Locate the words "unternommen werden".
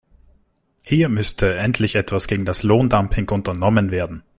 3.29-4.23